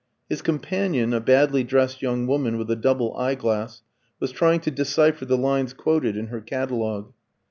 [0.29, 3.83] His companion, a badly dressed young woman with a double eye glass,
[4.19, 7.13] was trying to decipher the lines quoted in her catalogue.